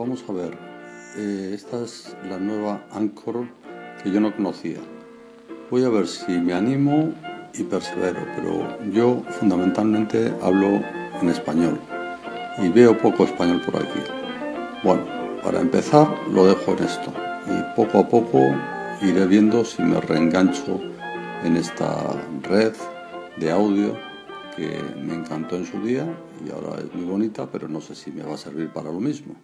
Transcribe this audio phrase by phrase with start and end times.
[0.00, 0.56] vamos a ver.
[1.18, 3.46] Eh, esta es la nueva Anchor
[4.02, 4.78] que yo no conocía.
[5.70, 7.12] Voy a ver si me animo
[7.52, 10.80] y persevero, pero yo fundamentalmente hablo
[11.20, 11.78] en español
[12.62, 14.00] y veo poco español por aquí.
[14.82, 15.04] Bueno,
[15.42, 17.12] para empezar lo dejo en esto
[17.46, 18.38] y poco a poco
[19.02, 20.80] iré viendo si me reengancho
[21.44, 22.72] en esta red
[23.36, 23.98] de audio
[24.56, 26.06] que me encantó en su día
[26.42, 29.00] y ahora es muy bonita, pero no sé si me va a servir para lo
[29.00, 29.34] mismo.